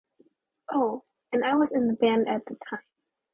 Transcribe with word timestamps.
Oh, 0.71 1.03
and 1.31 1.45
I 1.45 1.53
was 1.53 1.71
in 1.73 1.85
the 1.85 1.93
band 1.93 2.27
at 2.27 2.43
the 2.47 2.57
time. 2.67 2.81